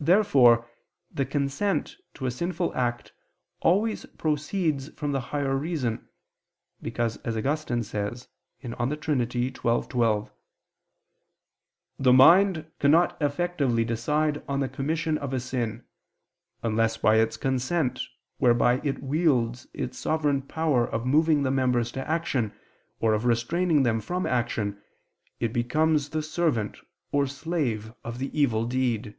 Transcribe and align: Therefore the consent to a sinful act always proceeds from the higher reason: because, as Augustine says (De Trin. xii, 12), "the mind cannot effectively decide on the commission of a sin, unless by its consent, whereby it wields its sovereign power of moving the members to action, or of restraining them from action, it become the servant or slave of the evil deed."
Therefore 0.00 0.68
the 1.12 1.24
consent 1.24 1.98
to 2.14 2.26
a 2.26 2.30
sinful 2.32 2.74
act 2.74 3.12
always 3.60 4.04
proceeds 4.04 4.88
from 4.94 5.12
the 5.12 5.20
higher 5.30 5.56
reason: 5.56 6.08
because, 6.82 7.16
as 7.18 7.36
Augustine 7.36 7.84
says 7.84 8.26
(De 8.60 8.96
Trin. 8.96 9.30
xii, 9.30 9.52
12), 9.52 10.32
"the 12.00 12.12
mind 12.12 12.68
cannot 12.80 13.16
effectively 13.22 13.84
decide 13.84 14.42
on 14.48 14.58
the 14.58 14.68
commission 14.68 15.16
of 15.16 15.32
a 15.32 15.38
sin, 15.38 15.86
unless 16.64 16.96
by 16.96 17.14
its 17.14 17.36
consent, 17.36 18.00
whereby 18.38 18.80
it 18.82 19.00
wields 19.00 19.68
its 19.72 19.96
sovereign 19.96 20.42
power 20.42 20.84
of 20.88 21.06
moving 21.06 21.44
the 21.44 21.52
members 21.52 21.92
to 21.92 22.10
action, 22.10 22.52
or 22.98 23.14
of 23.14 23.24
restraining 23.26 23.84
them 23.84 24.00
from 24.00 24.26
action, 24.26 24.82
it 25.38 25.52
become 25.52 25.94
the 25.96 26.20
servant 26.20 26.78
or 27.12 27.28
slave 27.28 27.94
of 28.02 28.18
the 28.18 28.36
evil 28.38 28.66
deed." 28.66 29.16